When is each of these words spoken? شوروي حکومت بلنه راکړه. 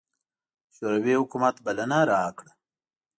شوروي 0.73 1.13
حکومت 1.21 1.55
بلنه 1.65 1.99
راکړه. 2.11 2.51